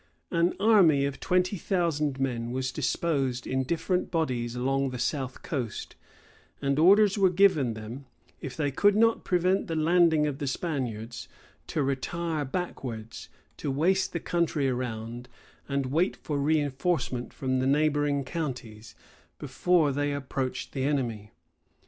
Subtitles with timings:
[0.31, 5.95] An army of twenty thousand men was disposed in different bodies along the south coast;
[6.59, 8.07] and orders were given them,
[8.39, 11.27] if they could not prevent the landing of the Spaniards,
[11.67, 15.29] to retire backwards, to waste the country around,
[15.69, 18.95] and to wait for reenforcement from the neighboring counties,
[19.37, 21.29] before they approached the enemy.